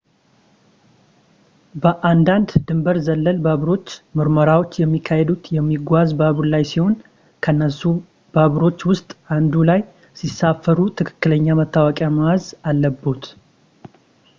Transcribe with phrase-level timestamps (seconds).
[1.81, 3.85] በአንዳንድ ድንበር ዘለል ባቡሮች
[4.17, 6.95] ምርመራዎች የሚካሄዱት የሚጓዝ ባቡር ላይ ሲሆን
[7.45, 7.81] ከነሱ
[8.37, 9.83] ባቡሮች ውስጥ አንዱ ላይ
[10.21, 13.27] ሲሳፈሩ ትክክለኛ መታወቂያ መያዝ አለብዎት